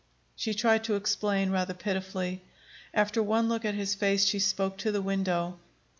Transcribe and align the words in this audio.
She 0.35 0.55
tried 0.55 0.83
to 0.85 0.95
explain, 0.95 1.51
rather 1.51 1.75
pitifully. 1.75 2.41
After 2.91 3.21
one 3.21 3.47
look 3.47 3.63
at 3.65 3.75
his 3.75 3.93
face, 3.93 4.25
she 4.25 4.39
spoke 4.39 4.77
to 4.79 4.91
the 4.91 4.99
window. 4.99 5.59